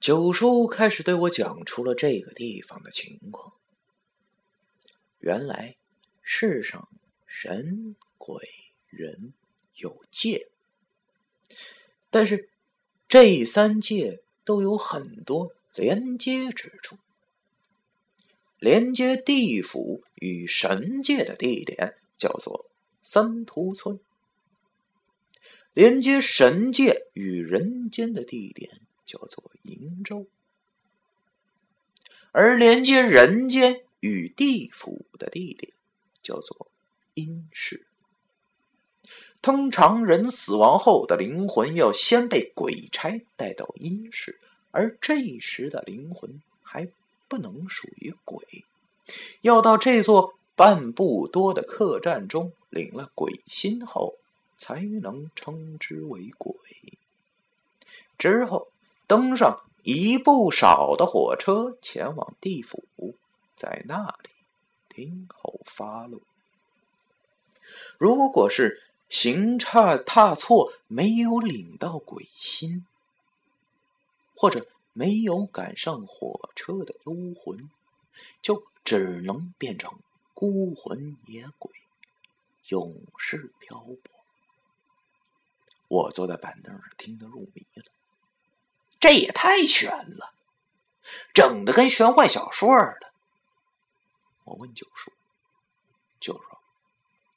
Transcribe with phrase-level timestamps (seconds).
[0.00, 3.52] 九叔开始对我讲出了这个地方的情况。
[5.18, 5.76] 原来
[6.22, 6.88] 世上
[7.26, 8.48] 神鬼
[8.88, 9.34] 人
[9.74, 10.48] 有界，
[12.08, 12.48] 但是
[13.08, 16.96] 这三界都有很多连接之处。
[18.58, 22.70] 连接地府与神界的地点叫做
[23.02, 24.00] 三屠村，
[25.74, 30.26] 连接神界与人间的地点叫做瀛洲，
[32.30, 35.72] 而连接人间与地府的地点
[36.22, 36.68] 叫做
[37.14, 37.86] 阴世。
[39.42, 44.38] 通常人死亡后的灵魂要先被鬼差带到阴世，
[44.70, 46.88] 而这时的灵魂还。
[47.30, 48.64] 不能属于鬼，
[49.40, 54.16] 要到这座半步多的客栈中领了鬼心后，
[54.56, 56.52] 才能称之为鬼。
[58.18, 58.69] 之后
[59.10, 62.84] 登上一部少的火车前往地府，
[63.56, 64.30] 在那里
[64.88, 66.20] 听候发落。
[67.98, 72.86] 如果是行差踏错，没有领到鬼心，
[74.36, 74.68] 或者。
[74.92, 77.70] 没有赶上火车的幽魂，
[78.42, 80.00] 就只能变成
[80.34, 81.72] 孤魂野鬼，
[82.66, 83.96] 永世漂泊。
[85.86, 87.84] 我坐在板凳上听得入迷了，
[89.00, 90.34] 这也太悬了，
[91.34, 93.12] 整的跟玄幻小说似的。
[94.44, 95.10] 我问九叔
[96.20, 96.58] ：“九叔，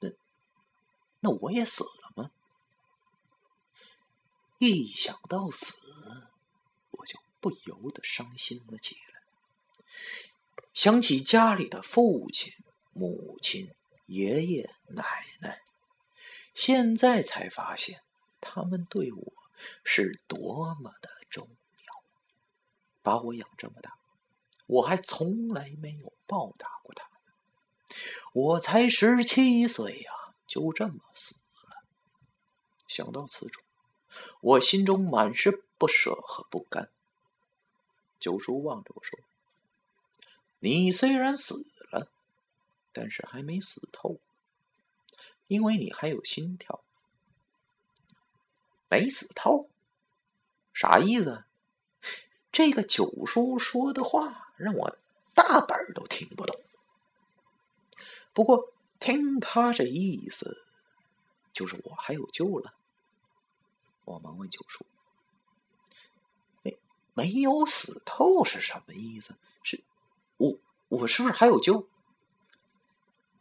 [0.00, 0.10] 那
[1.20, 2.30] 那我也死了吗？”
[4.58, 5.78] 一想到死。
[6.90, 9.22] 我就不由得伤心了起来，
[10.72, 12.52] 想起家里的父亲、
[12.92, 13.74] 母亲、
[14.06, 15.04] 爷爷、奶
[15.40, 15.62] 奶，
[16.54, 18.02] 现在才发现
[18.40, 19.32] 他们对我
[19.84, 21.48] 是多么的重
[21.86, 22.04] 要，
[23.02, 23.98] 把我养这么大，
[24.66, 27.96] 我还从来没有报答过他们。
[28.34, 30.12] 我才十七岁呀，
[30.46, 31.82] 就这么死了。
[32.86, 33.62] 想到此处，
[34.42, 36.90] 我心中满是不舍和不甘。
[38.20, 39.18] 九叔望着我说
[40.60, 42.08] ：“你虽然死了，
[42.92, 44.20] 但是还没死透，
[45.48, 46.84] 因为你还有心跳。
[48.88, 49.70] 没死透，
[50.72, 51.44] 啥意思？
[52.50, 54.98] 这个九叔说的话让我
[55.34, 56.60] 大本都听不懂。
[58.32, 60.64] 不过听他这意思，
[61.52, 62.74] 就是我还有救了。”
[64.04, 64.86] 我忙问九叔。
[67.14, 69.36] 没有死透是什么意思？
[69.62, 69.84] 是，
[70.38, 71.86] 我我是不是还有救？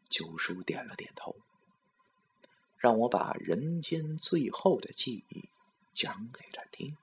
[0.09, 1.38] 九叔点了点头，
[2.78, 5.47] 让我把人间最后的记忆
[5.94, 6.97] 讲给他听，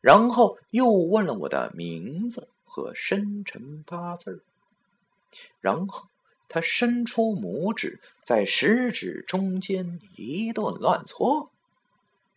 [0.00, 4.44] 然后又问了我的名字和生辰八字
[5.60, 6.08] 然后
[6.48, 11.50] 他伸出拇指在食指中间一顿乱搓，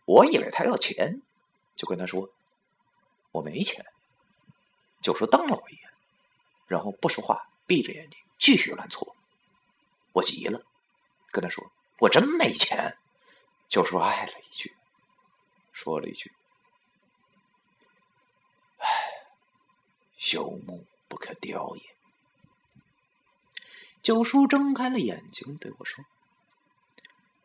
[0.04, 1.22] 我以为他要钱，
[1.76, 2.30] 就跟他说。
[3.30, 3.84] 我没钱，
[5.02, 5.82] 九叔瞪了我一眼，
[6.66, 9.14] 然后不说话，闭着眼睛继续乱搓。
[10.14, 10.62] 我急了，
[11.30, 11.70] 跟他说
[12.00, 12.96] ：“我真没钱。”
[13.68, 14.74] 九叔唉了一句，
[15.72, 16.32] 说了一句
[20.18, 21.82] ：“朽木不可雕也。”
[24.02, 26.04] 九叔睁开了眼睛对我说：“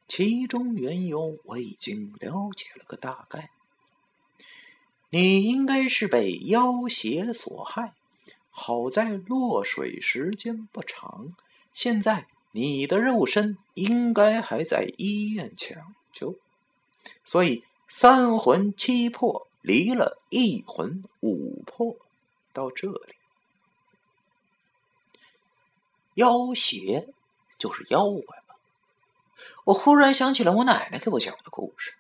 [0.08, 3.50] 其中缘由我已经了解了个大概。”
[5.10, 7.94] 你应该是被妖邪所害，
[8.50, 11.36] 好在落水时间不长。
[11.72, 16.36] 现在你的肉身应该还在医院抢救，
[17.24, 21.96] 所以三魂七魄离了一魂五魄
[22.54, 23.16] 到这里。
[26.16, 27.12] 妖邪
[27.58, 28.56] 就是妖怪吧？
[29.66, 31.96] 我忽然想起了我奶奶给我讲的故事。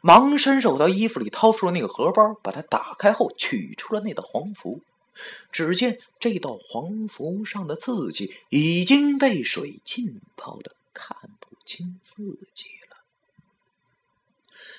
[0.00, 4.80] 忙伸手到衣服里掏出了那个荷包，把它打开后取出了那道黄符。
[5.50, 12.96] 只见这道黄符上的字迹已经被水浸泡的看不清字迹了。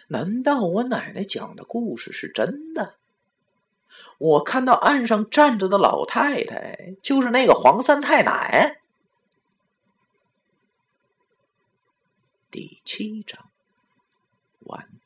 [0.07, 2.95] 难道我奶奶讲的故事是真的？
[4.23, 8.79] 我看到岸上站着的老太太就是那个黄三太奶。
[12.49, 13.49] 第七章
[14.61, 15.02] 完。